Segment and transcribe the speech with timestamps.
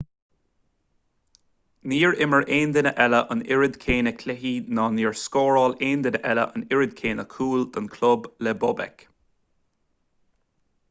[1.91, 6.45] níor imir aon duine eile an oiread céanna cluichí ná níor scóráil aon duine eile
[6.47, 9.05] an oiread céanna cúl don chlub le bobek